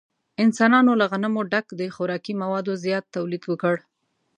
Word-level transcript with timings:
انسانانو 0.43 0.91
له 0.99 1.05
غنمو 1.11 1.43
څخه 1.53 1.71
د 1.79 1.81
خوراکي 1.95 2.33
موادو 2.41 2.73
زیات 2.83 3.05
تولید 3.15 3.43
وکړ. 3.47 3.75